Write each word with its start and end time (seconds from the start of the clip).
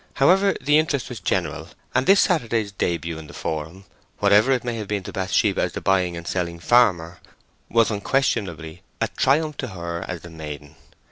However, 0.15 0.55
the 0.59 0.79
interest 0.79 1.09
was 1.09 1.19
general, 1.19 1.67
and 1.93 2.07
this 2.07 2.21
Saturday's 2.21 2.73
début 2.73 3.19
in 3.19 3.27
the 3.27 3.35
forum, 3.35 3.85
whatever 4.17 4.51
it 4.51 4.63
may 4.63 4.75
have 4.77 4.87
been 4.87 5.03
to 5.03 5.13
Bathsheba 5.13 5.61
as 5.61 5.73
the 5.73 5.79
buying 5.79 6.17
and 6.17 6.25
selling 6.27 6.59
farmer, 6.59 7.19
was 7.69 7.91
unquestionably 7.91 8.81
a 8.99 9.09
triumph 9.09 9.57
to 9.57 9.67
her 9.67 10.03
as 10.07 10.21
the 10.21 10.31
maiden. 10.31 10.75